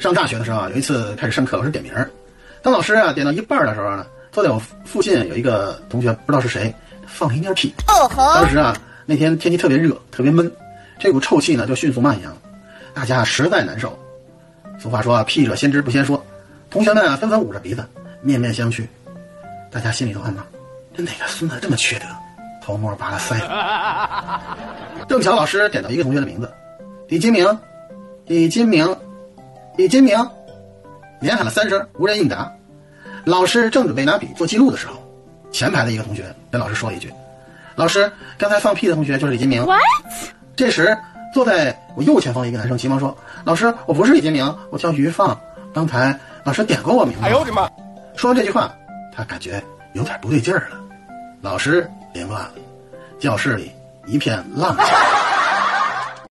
[0.00, 2.10] 上大学的时候啊，有一次开始上课，老师点名儿。
[2.62, 6.74] 当老师啊点到一半儿的时候呢，坐在我附近有一个同学，不知道是谁，
[7.06, 7.74] 放了一蔫屁。
[7.86, 8.34] 哦吼！
[8.34, 8.74] 当时啊，
[9.04, 10.50] 那天天气特别热，特别闷，
[10.98, 12.36] 这股臭气呢就迅速蔓延了，
[12.94, 13.98] 大家实在难受。
[14.78, 16.24] 俗话说啊，屁者先知不先说，
[16.70, 17.84] 同学们啊纷纷捂着鼻子，
[18.22, 18.86] 面面相觑。
[19.70, 20.42] 大家心里都暗骂：
[20.96, 22.06] 这哪个孙子这么缺德？
[22.62, 23.38] 偷摸拔了腮。
[25.08, 26.50] 正巧老师点到一个同学的名字，
[27.08, 27.58] 李金明，
[28.26, 28.96] 李金明，
[29.80, 30.14] 李金明，
[31.20, 32.52] 连喊了三声，无人应答。
[33.24, 34.92] 老师正准备拿笔做记录的时候，
[35.50, 37.10] 前排的一个同学跟老师说了一句
[37.76, 39.80] ：“老师，刚才放屁的同学就是李金明。” What？
[40.54, 40.94] 这时，
[41.32, 45.40] 坐在我右前方一个男生急忙说：“老师，我不是李金明，我叫于放。
[45.72, 47.66] 刚才老师点过我名字。”哎呦我的妈！
[48.16, 48.70] 说完这句话，
[49.16, 49.62] 他感觉
[49.94, 50.78] 有点不对劲儿了。
[51.40, 52.52] 老师凌乱了，
[53.18, 53.72] 教室里
[54.04, 54.84] 一片浪静。